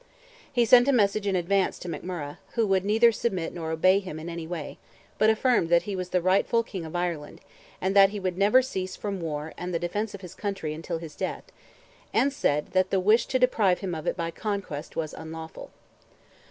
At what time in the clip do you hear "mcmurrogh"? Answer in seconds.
1.87-2.37